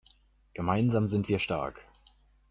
Gemeinsam 0.55 1.07
sind 1.07 1.27
wir 1.29 1.37
stark. 1.37 1.87